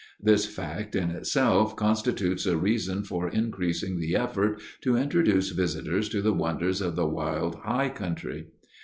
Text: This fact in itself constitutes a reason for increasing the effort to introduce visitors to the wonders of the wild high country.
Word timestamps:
This 0.19 0.47
fact 0.47 0.95
in 0.95 1.11
itself 1.11 1.75
constitutes 1.75 2.47
a 2.47 2.57
reason 2.57 3.03
for 3.03 3.29
increasing 3.29 3.99
the 3.99 4.15
effort 4.15 4.59
to 4.81 4.97
introduce 4.97 5.51
visitors 5.51 6.09
to 6.09 6.23
the 6.23 6.33
wonders 6.33 6.81
of 6.81 6.95
the 6.95 7.05
wild 7.05 7.53
high 7.57 7.89
country. 7.89 8.47